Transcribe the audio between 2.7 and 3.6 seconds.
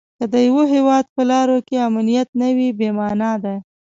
بې مانا ده.